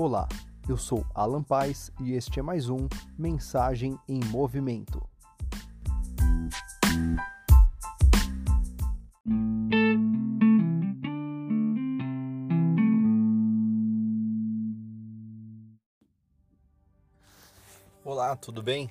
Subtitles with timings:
[0.00, 0.28] Olá,
[0.68, 2.86] eu sou Alan Paz e este é mais um
[3.18, 5.04] Mensagem em Movimento.
[18.04, 18.88] Olá, tudo bem?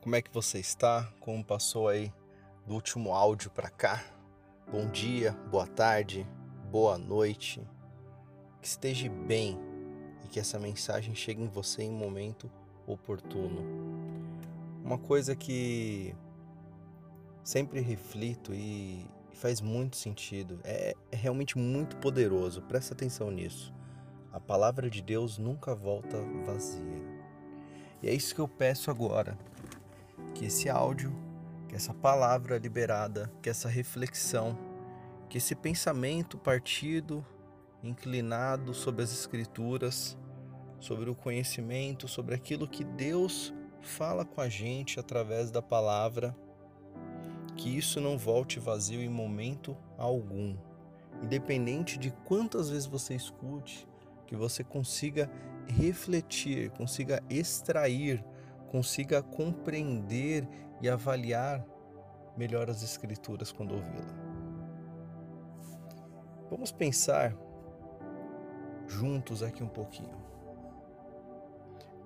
[0.00, 1.12] Como é que você está?
[1.20, 2.10] Como passou aí
[2.66, 4.02] do último áudio para cá?
[4.72, 6.26] Bom dia, boa tarde,
[6.70, 7.60] boa noite.
[8.62, 9.75] Que esteja bem
[10.26, 12.50] e que essa mensagem chegue em você em momento
[12.84, 13.64] oportuno.
[14.84, 16.14] Uma coisa que
[17.44, 23.72] sempre reflito e faz muito sentido, é, é realmente muito poderoso, presta atenção nisso.
[24.32, 26.82] A palavra de Deus nunca volta vazia.
[28.02, 29.38] E é isso que eu peço agora,
[30.34, 31.12] que esse áudio,
[31.68, 34.58] que essa palavra liberada, que essa reflexão,
[35.28, 37.24] que esse pensamento partido
[37.86, 40.16] inclinado sobre as Escrituras,
[40.80, 46.36] sobre o conhecimento, sobre aquilo que Deus fala com a gente através da palavra,
[47.56, 50.56] que isso não volte vazio em momento algum.
[51.22, 53.88] Independente de quantas vezes você escute,
[54.26, 55.30] que você consiga
[55.66, 58.22] refletir, consiga extrair,
[58.70, 60.46] consiga compreender
[60.82, 61.64] e avaliar
[62.36, 64.14] melhor as Escrituras quando ouvi-la.
[66.50, 67.34] Vamos pensar
[68.86, 70.16] juntos aqui um pouquinho.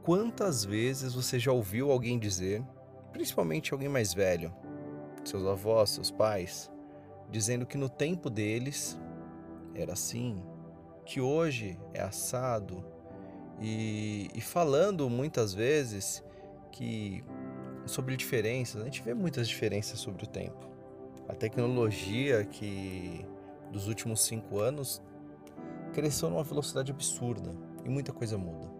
[0.02, 2.62] Quantas vezes você já ouviu alguém dizer,
[3.12, 4.52] principalmente alguém mais velho,
[5.24, 6.70] seus avós, seus pais,
[7.30, 8.98] dizendo que no tempo deles
[9.74, 10.42] era assim,
[11.04, 12.84] que hoje é assado,
[13.60, 16.24] e, e falando muitas vezes
[16.72, 17.22] que
[17.84, 20.68] sobre diferenças, a gente vê muitas diferenças sobre o tempo.
[21.28, 23.24] A tecnologia que
[23.70, 25.02] dos últimos cinco anos
[25.90, 27.50] cresceu numa velocidade absurda
[27.84, 28.70] e muita coisa muda.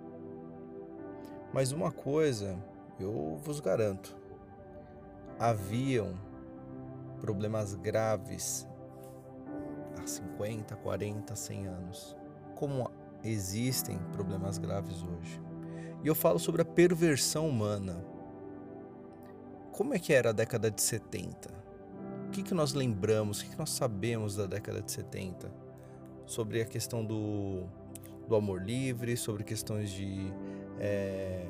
[1.52, 2.56] Mas uma coisa
[2.98, 4.16] eu vos garanto:
[5.38, 6.14] haviam
[7.20, 8.66] problemas graves
[10.00, 12.16] há 50, 40, 100 anos,
[12.54, 12.90] como
[13.24, 15.40] existem problemas graves hoje.
[16.02, 18.04] E eu falo sobre a perversão humana.
[19.72, 21.50] Como é que era a década de 70?
[22.26, 25.50] O que, que nós lembramos, o que, que nós sabemos da década de 70?
[26.30, 27.64] Sobre a questão do,
[28.28, 30.32] do amor livre, sobre questões de,
[30.78, 31.48] é,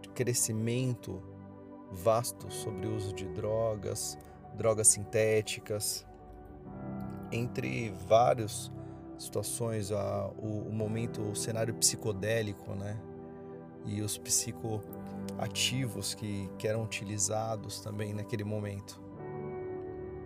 [0.00, 1.22] de crescimento
[1.90, 4.18] vasto sobre o uso de drogas,
[4.56, 6.06] drogas sintéticas,
[7.30, 8.72] entre várias
[9.18, 12.98] situações, a, o, o momento, o cenário psicodélico, né?
[13.84, 18.98] E os psicoativos que, que eram utilizados também naquele momento.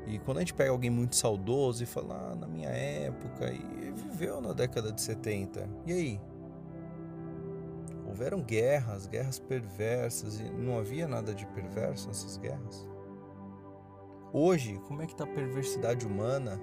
[0.09, 3.93] E quando a gente pega alguém muito saudoso e fala, ah, na minha época, e
[3.93, 6.21] viveu na década de 70, e aí?
[8.07, 12.89] Houveram guerras, guerras perversas, e não havia nada de perverso nessas guerras?
[14.33, 16.59] Hoje, como é que está a perversidade humana?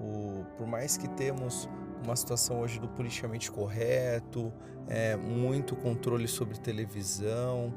[0.00, 1.68] O, por mais que temos
[2.04, 4.52] uma situação hoje do politicamente correto,
[4.88, 7.72] é, muito controle sobre televisão,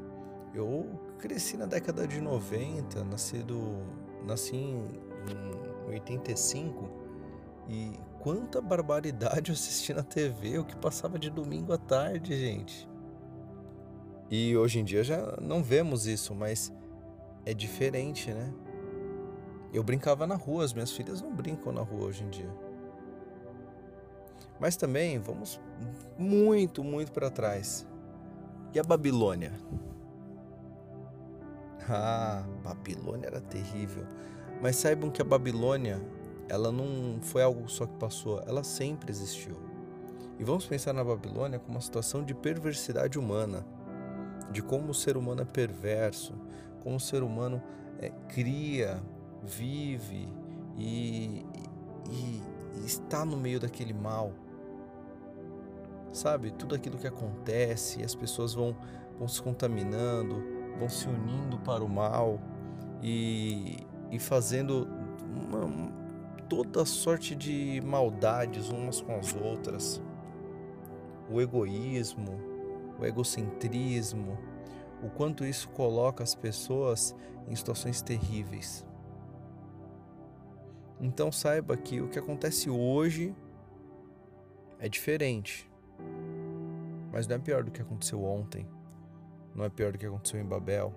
[0.58, 3.58] eu cresci na década de 90, nascido,
[4.24, 4.76] nasci em,
[5.86, 6.88] em 85
[7.68, 12.88] e quanta barbaridade eu assisti na TV, o que passava de domingo à tarde, gente.
[14.30, 16.72] E hoje em dia já não vemos isso, mas
[17.44, 18.52] é diferente, né?
[19.72, 22.50] Eu brincava na rua, as minhas filhas não brincam na rua hoje em dia.
[24.58, 25.60] Mas também vamos
[26.18, 27.86] muito, muito para trás.
[28.72, 29.52] E a Babilônia?
[31.88, 34.04] Ah, Babilônia era terrível.
[34.60, 36.00] Mas saibam que a Babilônia,
[36.48, 39.56] ela não foi algo só que passou, ela sempre existiu.
[40.38, 43.66] E vamos pensar na Babilônia como uma situação de perversidade humana,
[44.50, 46.34] de como o ser humano é perverso,
[46.82, 47.62] como o ser humano
[47.98, 49.02] é, cria,
[49.42, 50.28] vive
[50.76, 51.46] e,
[52.10, 52.42] e,
[52.74, 54.32] e está no meio daquele mal.
[56.12, 58.76] Sabe, tudo aquilo que acontece, as pessoas vão,
[59.18, 62.40] vão se contaminando, vão se unindo para o mal
[63.02, 63.78] e,
[64.10, 64.88] e fazendo
[65.24, 65.92] uma,
[66.48, 70.02] toda sorte de maldades umas com as outras.
[71.30, 72.38] O egoísmo,
[72.98, 74.38] o egocentrismo,
[75.02, 77.14] o quanto isso coloca as pessoas
[77.48, 78.86] em situações terríveis.
[81.00, 83.34] Então saiba que o que acontece hoje
[84.78, 85.70] é diferente,
[87.12, 88.66] mas não é pior do que aconteceu ontem.
[89.56, 90.92] Não é pior do que aconteceu em Babel,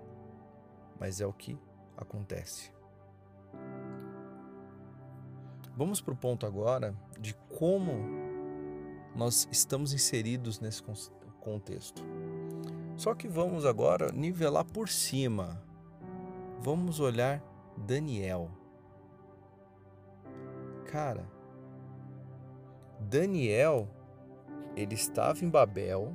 [0.99, 1.57] mas é o que
[1.95, 2.73] acontece.
[5.77, 7.93] Vamos para o ponto agora de como
[9.15, 10.83] nós estamos inseridos nesse
[11.39, 12.03] contexto.
[12.97, 15.63] Só que vamos agora nivelar por cima.
[16.59, 17.41] Vamos olhar
[17.77, 18.51] Daniel.
[20.85, 21.25] Cara,
[22.99, 23.87] Daniel,
[24.75, 26.13] ele estava em Babel,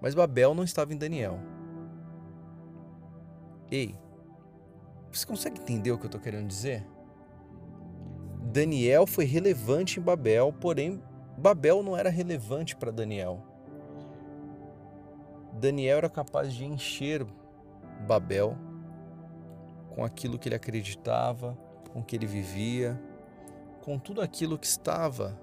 [0.00, 1.38] mas Babel não estava em Daniel.
[3.70, 3.94] Ei,
[5.12, 6.86] você consegue entender o que eu estou querendo dizer?
[8.42, 11.02] Daniel foi relevante em Babel, porém
[11.36, 13.42] Babel não era relevante para Daniel.
[15.52, 17.26] Daniel era capaz de encher
[18.06, 18.56] Babel
[19.94, 21.58] com aquilo que ele acreditava,
[21.92, 23.00] com que ele vivia,
[23.82, 25.38] com tudo aquilo que estava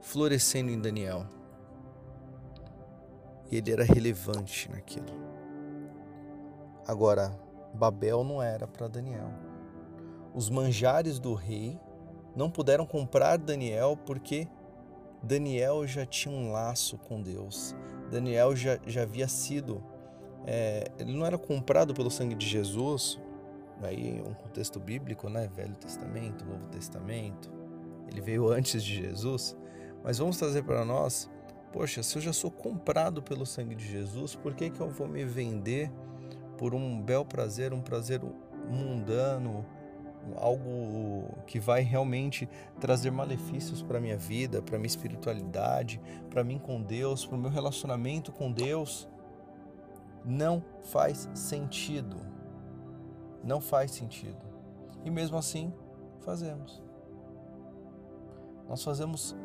[0.00, 1.26] florescendo em Daniel.
[3.52, 5.14] E ele era relevante naquilo.
[6.86, 7.38] Agora,
[7.74, 9.30] Babel não era para Daniel.
[10.34, 11.78] Os manjares do rei
[12.34, 14.48] não puderam comprar Daniel porque
[15.22, 17.76] Daniel já tinha um laço com Deus.
[18.10, 19.84] Daniel já, já havia sido.
[20.46, 23.20] É, ele não era comprado pelo sangue de Jesus,
[23.82, 25.48] aí um contexto bíblico, né?
[25.54, 27.52] Velho Testamento, Novo Testamento.
[28.08, 29.56] Ele veio antes de Jesus.
[30.02, 31.30] Mas vamos trazer para nós:
[31.72, 35.08] poxa, se eu já sou comprado pelo sangue de Jesus, por que, que eu vou
[35.08, 35.90] me vender
[36.58, 38.20] por um bel prazer, um prazer
[38.68, 39.64] mundano?
[40.36, 42.48] algo que vai realmente
[42.80, 47.50] trazer malefícios para minha vida, para minha espiritualidade, para mim com Deus, para o meu
[47.50, 49.08] relacionamento com Deus,
[50.24, 52.16] não faz sentido.
[53.42, 54.40] Não faz sentido.
[55.04, 55.72] E mesmo assim,
[56.20, 56.80] fazemos.
[58.68, 59.36] Nós fazemos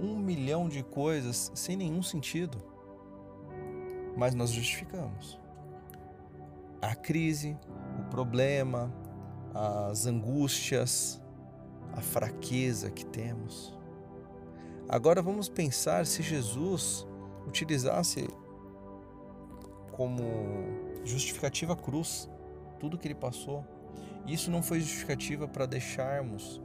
[0.00, 2.58] um milhão de coisas sem nenhum sentido,
[4.16, 5.38] mas nós justificamos.
[6.80, 7.56] A crise,
[8.00, 8.92] o problema,
[9.54, 11.20] as angústias,
[11.92, 13.76] a fraqueza que temos.
[14.88, 17.06] Agora vamos pensar se Jesus
[17.46, 18.28] utilizasse
[19.92, 20.22] como
[21.04, 22.28] justificativa a cruz
[22.78, 23.64] tudo que ele passou.
[24.26, 26.60] Isso não foi justificativa para deixarmos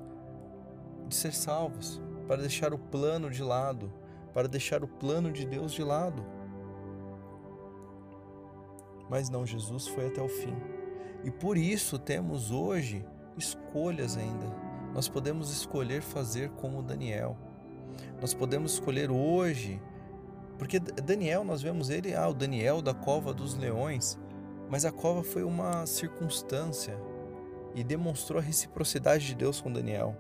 [1.08, 3.92] de ser salvos, para deixar o plano de lado,
[4.34, 6.26] para deixar o plano de Deus de lado.
[9.10, 10.56] Mas não, Jesus foi até o fim.
[11.24, 13.06] E por isso temos hoje
[13.38, 14.46] escolhas ainda.
[14.94, 17.38] Nós podemos escolher fazer como Daniel.
[18.20, 19.82] Nós podemos escolher hoje,
[20.58, 24.20] porque Daniel, nós vemos ele, ah, o Daniel da cova dos leões,
[24.70, 27.00] mas a cova foi uma circunstância
[27.78, 30.16] e demonstrou a reciprocidade de Deus com Daniel.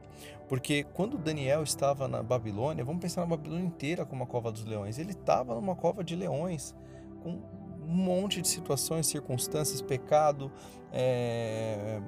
[0.48, 4.64] Porque quando Daniel estava na Babilônia, vamos pensar na Babilônia inteira como a cova dos
[4.64, 6.76] leões, ele estava numa cova de leões,
[7.24, 7.32] com
[7.82, 10.52] um monte de situações, circunstâncias, pecado,
[10.94, 12.00] é,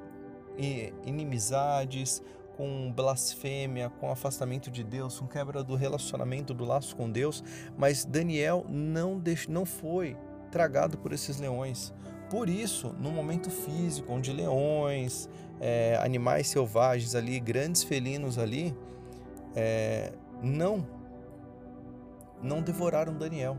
[1.03, 2.21] inimizades,
[2.55, 7.43] com blasfêmia, com afastamento de Deus, com quebra do relacionamento, do laço com Deus,
[7.75, 10.15] mas Daniel não, não foi
[10.51, 11.91] tragado por esses leões.
[12.29, 15.27] Por isso, no momento físico, onde leões,
[15.59, 18.75] é, animais selvagens ali, grandes felinos ali,
[19.55, 20.87] é, não,
[22.41, 23.57] não devoraram Daniel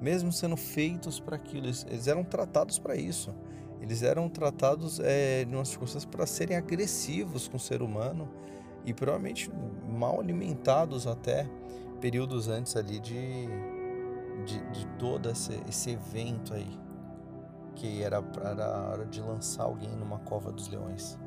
[0.00, 3.34] mesmo sendo feitos para aquilo, eles, eram tratados para isso.
[3.80, 8.28] Eles eram tratados é, em umas circunstâncias para serem agressivos com o ser humano
[8.84, 9.50] e provavelmente
[9.88, 11.48] mal alimentados até
[12.00, 13.46] períodos antes ali de,
[14.44, 16.78] de, de todo esse, esse evento aí,
[17.76, 21.18] que era para a hora de lançar alguém numa cova dos leões.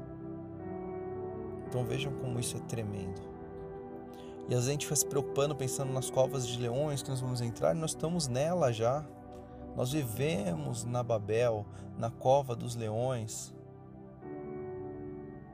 [1.67, 3.21] Então vejam como isso é tremendo.
[4.49, 7.75] E a gente vai se preocupando, pensando nas covas de leões que nós vamos entrar,
[7.75, 9.05] e nós estamos nela já.
[9.75, 11.65] Nós vivemos na Babel,
[11.95, 13.53] na cova dos leões.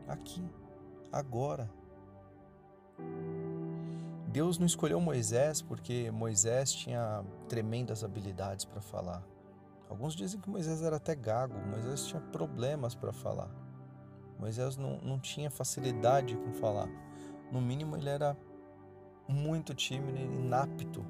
[0.08, 0.42] Aqui,
[1.12, 1.70] agora.
[4.30, 9.35] Deus não escolheu Moisés porque Moisés tinha tremendas habilidades para falar.
[9.90, 13.50] Alguns dizem que Moisés era até gago, Moisés tinha problemas para falar.
[14.40, 16.90] Moisés não, não tinha facilidade com falar.
[17.52, 18.38] No mínimo, ele era
[19.28, 21.06] muito tímido e inapto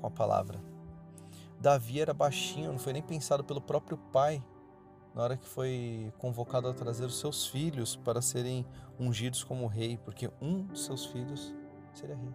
[0.00, 0.60] com a palavra.
[1.58, 4.42] Davi era baixinho, não foi nem pensado pelo próprio pai
[5.14, 8.64] na hora que foi convocado a trazer os seus filhos para serem
[8.98, 11.54] ungidos como rei, porque um de seus filhos
[11.92, 12.32] seria rei.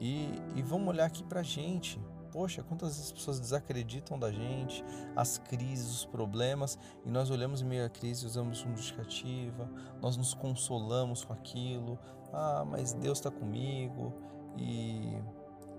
[0.00, 2.00] E, e vamos olhar aqui para a gente.
[2.32, 4.82] Poxa, quantas pessoas desacreditam da gente,
[5.14, 9.68] as crises, os problemas, e nós olhamos em meio à crise, usamos uma justificativa,
[10.00, 11.98] nós nos consolamos com aquilo,
[12.32, 14.14] ah, mas Deus está comigo
[14.56, 15.14] e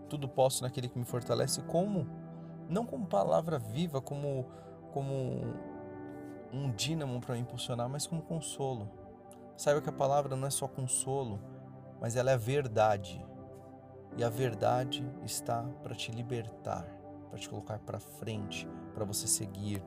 [0.07, 1.60] tudo posso naquele que me fortalece.
[1.63, 2.07] Como?
[2.69, 4.45] Não como palavra viva, como,
[4.91, 5.41] como
[6.53, 8.91] um dínamo para impulsionar, mas como consolo.
[9.57, 11.39] Saiba que a palavra não é só consolo,
[12.00, 13.25] mas ela é a verdade.
[14.17, 16.86] E a verdade está para te libertar,
[17.29, 19.84] para te colocar para frente, para você seguir.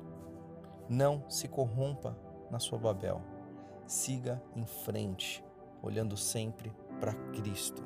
[0.88, 2.16] Não se corrompa
[2.50, 3.22] na sua Babel.
[3.86, 5.44] Siga em frente,
[5.80, 7.82] olhando sempre para Cristo.